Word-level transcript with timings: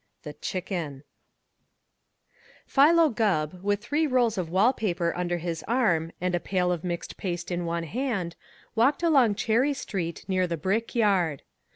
THE 0.23 0.33
CHICKEN 0.33 1.03
Philo 2.65 3.09
Gubb, 3.09 3.61
with 3.61 3.81
three 3.83 4.07
rolls 4.07 4.35
of 4.35 4.49
wall 4.49 4.73
paper 4.73 5.13
under 5.15 5.37
his 5.37 5.63
arm 5.67 6.11
and 6.19 6.33
a 6.33 6.39
pail 6.39 6.71
of 6.71 6.83
mixed 6.83 7.17
paste 7.17 7.51
in 7.51 7.65
one 7.67 7.83
hand, 7.83 8.35
walked 8.73 9.03
along 9.03 9.35
Cherry 9.35 9.75
Street 9.75 10.25
near 10.27 10.47
the 10.47 10.57
brick 10.57 10.95
yard. 10.95 11.43